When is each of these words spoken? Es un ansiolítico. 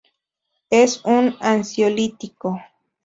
Es 0.71 1.01
un 1.05 1.35
ansiolítico. 1.41 2.57